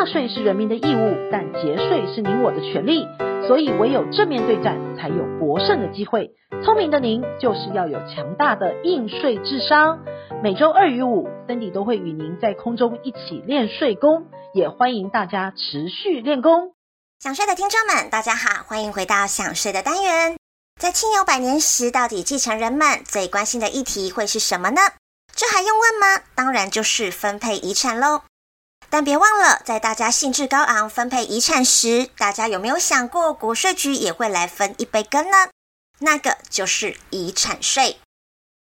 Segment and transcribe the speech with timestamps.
[0.00, 3.06] 纳税是人民的义务，但节税是您我的权利，
[3.46, 6.30] 所以唯有正面对战才有博胜的机会。
[6.64, 9.98] 聪明的您就是要有强大的应税智商。
[10.42, 16.72] 每周二与五，Cindy 都会与您在空中一起练税功，也欢迎大家持续练功。
[17.18, 20.38] 想税的听众们，大家好，欢迎回到想税的单元。
[20.80, 24.80] 在亲友百年时，到底继承人们最关心的议题会是什么呢？
[25.36, 26.24] 这还用问吗？
[26.34, 28.22] 当然就是分配遗产喽。
[28.90, 35.48] 但别忘了，在大家兴致高昂分配遗产时，大家有没有想过，国税局也会来分一杯羹呢？
[36.00, 38.00] 那个就是遗产税。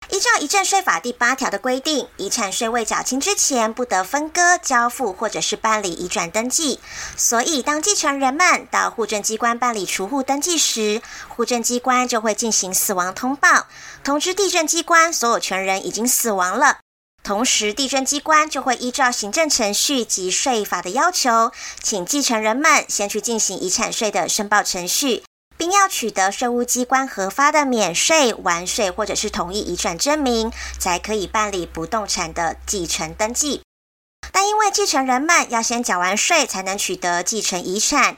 [0.10, 6.80] 依照遗赠税法第八条的规定，遗产税未缴清之前，不得分割、交付或者是办理移转登记。
[7.18, 13.66] 所以，当继承人们到户政机关办理除户登记时，户政机关就会进行死亡通报，
[14.04, 16.78] 通知地政机关所有权人已经死亡了。
[17.26, 25.24] 同时，地政机关就会依照行政程序及税法的要求，请继承人们先去进行遗产税的申报程序。
[25.58, 33.62] 并要取得税务机关核发的免税、完税或者是同意移转证明，才可以办理不动产的继承登记。
[34.32, 38.18] 但因为继承人们要先缴完税才能取得继承遗产，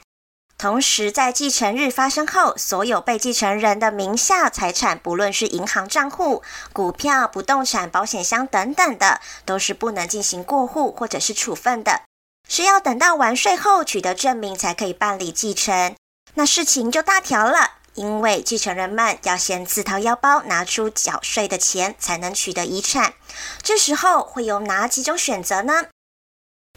[0.58, 6.42] 同时在继承日发生后，所有被继承人的名下财产，不论是银行账户、
[6.72, 12.02] 股票、不动产、保险箱等等的，都是不能进行过户或者是处分的，
[12.48, 15.94] 是要等到完税后取得证明才可以办理继承。
[16.34, 23.14] 那事情就大条了，因为继承人们要先自掏腰包拿出缴税的钱，才能取得遗产。
[23.62, 25.84] 这时候会有哪几种选择呢？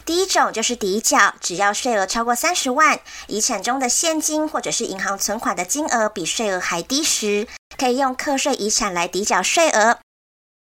[0.05, 7.47] 第一种就是抵缴，只要税额超过三十万，遗产中的现金或者是银行存款的金额比税额还低时，
[7.77, 9.99] 可以用课税遗产来抵缴税额。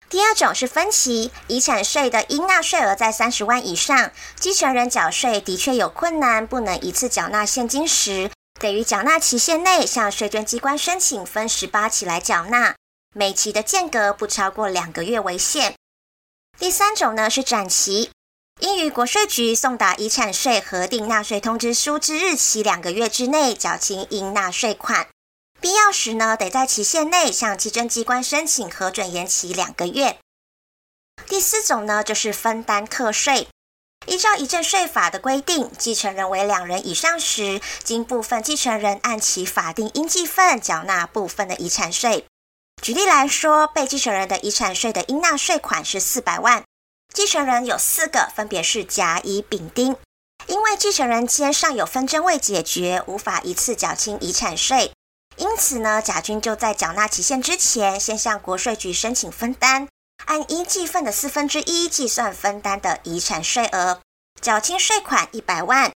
[0.10, 8.32] 第二种是分期，遗产税的应纳税额在三十万以上，继承人缴税的确有困难，不能一次缴纳现金时。
[8.60, 12.74] 得于缴纳期限内向税捐机关申请分十八期来缴纳，
[13.14, 15.76] 每期的间隔不超过两个月为限。
[16.58, 18.10] 第三种呢是展期，
[18.60, 25.08] 应于国税局送达遗产税核定纳税通知书之日起两个月之内缴清应纳税款，
[25.62, 30.18] 必要时呢得在期限内向稽征机关申请核准延期两个月。
[31.28, 33.48] 第四种呢就是分担课税。
[34.06, 42.26] 依照遗赠税法的规定，继承人为两人以上时，经部分继承人按其法定应计分缴纳部分的遗产税。
[42.82, 46.64] 举例来说，被继承人的遗产税的应纳税款是四百万，
[47.18, 49.98] 继承人有四个，分别是甲、乙、丙、丁。
[50.46, 54.92] 因为继承人间尚有纷争未解决，无法一次缴清遗产税，
[55.38, 59.88] 因此呢，甲君就在缴纳期限之前，先向国税局申请分担。
[60.26, 64.00] 按应计分的四分之一计算分担的遗产税额，
[64.40, 65.92] 缴清税款一百万。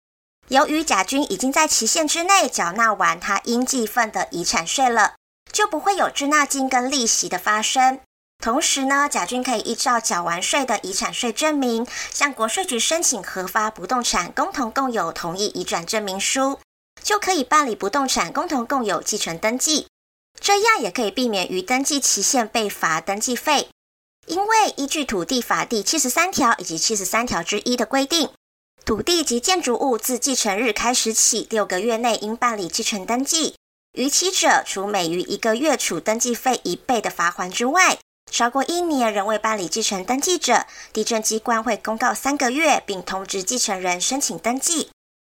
[0.47, 5.13] 由于甲君已经在期限之内缴纳完他应计分的遗产税了，
[5.53, 7.99] 就不会有滞纳金跟利息的发生。
[8.41, 16.59] 同时呢，甲君可以依照缴完税的遗产税证明，向国税局申请核发不动产共同共有同意移转证明书，
[17.03, 19.85] 就可以办理不动产共同共有继承登记。
[20.39, 23.69] 这样也可以避免于登记期限被罚登记费。
[24.25, 28.29] 因为依据土地法第七十三条以及七十三条之一的规定，
[28.83, 33.55] 土地及建筑物自继承日开始起六个月内应办理继承登记，
[33.93, 37.99] 逾期者除每逾一个月处登记费一倍的罚锾之外，
[38.31, 44.89] 超过一年仍未办理继承登记者，地震机关会公告三个月，并通知继承人申请登记。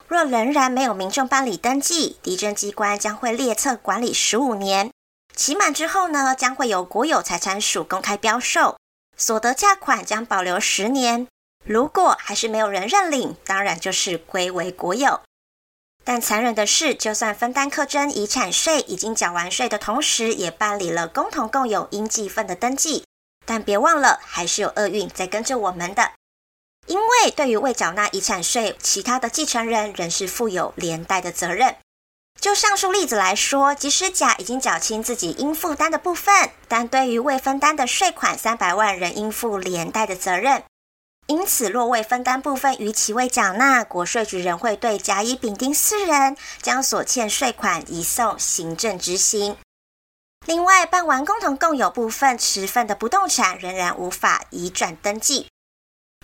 [0.09, 4.91] 若仍然没有民众办理登记，地震机关将会列册管理十五年。
[5.35, 8.79] 期满之后呢，将会由国有财产署公开标售，
[9.15, 11.27] 所得价款将保留十年。
[11.67, 15.21] 如果还是没有人认领，当然就是归为国有。
[16.07, 23.05] 但残忍的是，就算分担课征遗产税，已经缴完税的同时，也办理了共同共有应计分的登记，
[23.45, 26.13] 但别忘了，还是有厄运在跟着我们的。
[26.87, 31.75] 因为对于未缴纳遗产税，其他的继承人仍是负有连带的责任。
[32.41, 40.63] 就上述例子来说，即使甲已经缴清自己应负担的部分，但对于未分担的税款三百万，仍应负连带的责任。
[41.27, 49.57] 因此，若未分担部分逾期未缴纳，国税局仍会对甲、乙、丙、丁四人将所欠税款移送行政执行。
[50.47, 55.49] 另外，办完共同共有部分持分的不动产，仍然无法移转登记。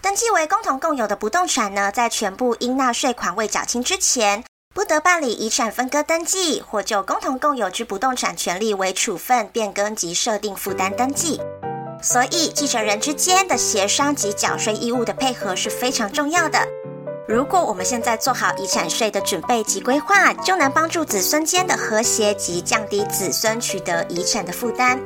[0.00, 11.40] 登记为共同共有的不动产呢，在全部应纳税款未缴清之前，不得办理遗产分割登记，或就共同共有之不动产权利为处分、变更及设定负担登记。
[12.02, 16.58] 所以，继承人之间的协商及缴税义务的配合是非常重要的。
[17.28, 24.98] 如果我们现在做好遗产税的准备及规划，就能帮助子孙间的和谐及降低子孙取得遗产的负担。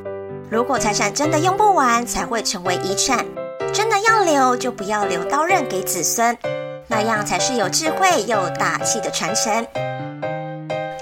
[0.51, 3.25] 如果财产真的用不完，才会成为遗产。
[3.75, 6.37] 真的要留，就不要留刀刃给子孙，
[6.89, 9.67] 那样才是有智慧又大气的传承。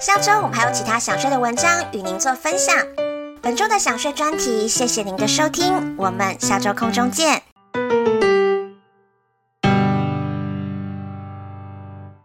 [0.01, 2.77] 下周我们还有其他想税的文章与您做分享。
[3.45, 7.43] 本周的想睡专题，谢谢您的收听，我们下周空中见。